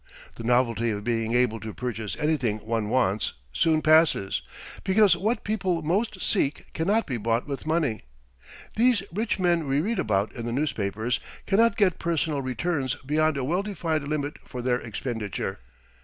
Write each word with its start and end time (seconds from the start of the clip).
The 0.33 0.43
novelty 0.43 0.89
of 0.89 1.03
being 1.03 1.35
able 1.35 1.59
to 1.59 1.75
purchase 1.75 2.17
anything 2.17 2.57
one 2.65 2.89
wants 2.89 3.33
soon 3.53 3.83
passes, 3.83 4.41
because 4.83 5.15
what 5.15 5.43
people 5.43 5.83
most 5.83 6.19
seek 6.23 6.65
cannot 6.73 7.05
be 7.05 7.17
bought 7.17 7.45
with 7.47 7.67
money. 7.67 8.01
These 8.75 9.03
rich 9.13 9.37
men 9.37 9.67
we 9.67 9.79
read 9.79 9.99
about 9.99 10.33
in 10.33 10.47
the 10.47 10.51
newspapers 10.51 11.19
cannot 11.45 11.77
get 11.77 11.99
personal 11.99 12.41
returns 12.41 12.95
beyond 13.05 13.37
a 13.37 13.43
well 13.43 13.61
defined 13.61 14.07
limit 14.07 14.37
for 14.43 14.63
their 14.63 14.81
expenditure. 14.81 15.59